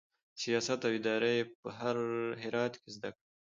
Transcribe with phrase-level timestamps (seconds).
[0.41, 1.69] سیاست او اداره یې په
[2.43, 3.25] هرات کې زده کړه.